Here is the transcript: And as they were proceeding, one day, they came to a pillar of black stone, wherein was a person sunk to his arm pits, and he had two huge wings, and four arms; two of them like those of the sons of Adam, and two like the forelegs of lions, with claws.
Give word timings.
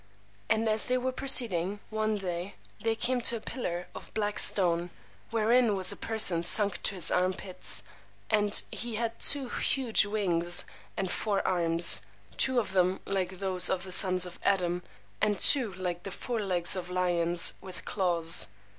And 0.49 0.67
as 0.67 0.87
they 0.87 0.97
were 0.97 1.11
proceeding, 1.11 1.79
one 1.91 2.15
day, 2.17 2.55
they 2.83 2.95
came 2.95 3.21
to 3.21 3.35
a 3.35 3.39
pillar 3.39 3.85
of 3.93 4.11
black 4.15 4.39
stone, 4.39 4.89
wherein 5.29 5.75
was 5.75 5.91
a 5.91 5.95
person 5.95 6.41
sunk 6.41 6.81
to 6.81 6.95
his 6.95 7.11
arm 7.11 7.35
pits, 7.35 7.83
and 8.27 8.63
he 8.71 8.95
had 8.95 9.19
two 9.19 9.47
huge 9.47 10.07
wings, 10.07 10.65
and 10.97 11.11
four 11.11 11.47
arms; 11.47 12.01
two 12.37 12.59
of 12.59 12.71
them 12.73 12.99
like 13.05 13.37
those 13.37 13.69
of 13.69 13.83
the 13.83 13.91
sons 13.91 14.25
of 14.25 14.39
Adam, 14.41 14.81
and 15.21 15.37
two 15.37 15.71
like 15.73 16.01
the 16.01 16.09
forelegs 16.09 16.75
of 16.75 16.89
lions, 16.89 17.53
with 17.61 17.85
claws. 17.85 18.47